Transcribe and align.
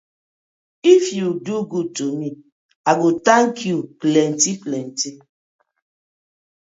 If 0.93 1.03
yu 1.17 1.27
do 1.47 1.57
good 1.71 1.89
to 1.97 2.05
me, 2.19 2.29
I 2.89 2.91
go 3.01 3.09
tank 3.27 3.55
yu 3.67 3.77
plenty 4.01 4.51
plenty. 4.63 5.11